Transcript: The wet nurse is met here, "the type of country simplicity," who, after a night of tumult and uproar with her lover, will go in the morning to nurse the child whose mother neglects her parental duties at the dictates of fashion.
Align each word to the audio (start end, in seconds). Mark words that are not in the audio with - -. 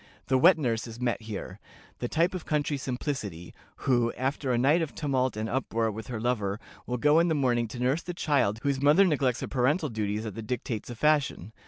The 0.29 0.37
wet 0.39 0.57
nurse 0.57 0.87
is 0.87 0.99
met 0.99 1.21
here, 1.21 1.59
"the 1.99 2.07
type 2.07 2.33
of 2.33 2.43
country 2.43 2.75
simplicity," 2.75 3.53
who, 3.85 4.11
after 4.13 4.51
a 4.51 4.57
night 4.57 4.81
of 4.81 4.95
tumult 4.95 5.37
and 5.37 5.47
uproar 5.47 5.91
with 5.91 6.07
her 6.07 6.19
lover, 6.19 6.59
will 6.87 6.97
go 6.97 7.19
in 7.19 7.27
the 7.27 7.35
morning 7.35 7.67
to 7.67 7.79
nurse 7.79 8.01
the 8.01 8.15
child 8.15 8.57
whose 8.63 8.81
mother 8.81 9.05
neglects 9.05 9.41
her 9.41 9.47
parental 9.47 9.89
duties 9.89 10.25
at 10.25 10.33
the 10.33 10.41
dictates 10.41 10.89
of 10.89 10.97
fashion. 10.97 11.53